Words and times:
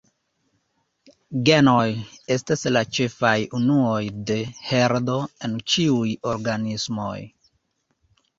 Genoj 1.49 1.83
estas 2.35 2.63
la 2.73 2.81
ĉefaj 2.99 3.33
unuoj 3.59 4.01
de 4.31 4.39
heredo 4.71 5.19
en 5.49 5.55
ĉiuj 5.75 6.17
organismoj. 6.33 7.21